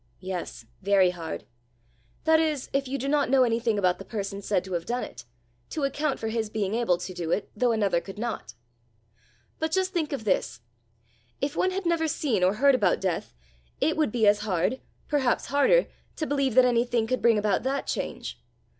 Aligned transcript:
"Yes, 0.19 0.65
very 0.81 1.11
hard 1.11 1.45
that 2.23 2.39
is, 2.39 2.71
if 2.73 2.87
you 2.87 2.97
do 2.97 3.07
not 3.07 3.29
know 3.29 3.43
anything 3.43 3.77
about 3.77 3.99
the 3.99 4.03
person 4.03 4.41
said 4.41 4.63
to 4.63 4.73
have 4.73 4.87
done 4.87 5.03
it, 5.03 5.25
to 5.69 5.83
account 5.83 6.19
for 6.19 6.29
his 6.29 6.49
being 6.49 6.73
able 6.73 6.97
to 6.97 7.13
do 7.13 7.29
it 7.29 7.51
though 7.55 7.71
another 7.71 8.01
could 8.01 8.17
not. 8.17 8.55
But 9.59 9.71
just 9.71 9.93
think 9.93 10.11
of 10.11 10.23
this: 10.23 10.59
if 11.39 11.55
one 11.55 11.69
had 11.69 11.85
never 11.85 12.07
seen 12.07 12.43
or 12.43 12.55
heard 12.55 12.73
about 12.73 12.99
death, 12.99 13.35
it 13.79 13.95
would 13.95 14.11
be 14.11 14.25
as 14.25 14.39
hard, 14.39 14.81
perhaps 15.07 15.45
harder, 15.45 15.85
to 16.15 16.25
believe 16.25 16.55
that 16.55 16.65
anything 16.65 17.05
could 17.05 17.21
bring 17.21 17.37
about 17.37 17.61
that 17.61 17.85
change. 17.85 18.39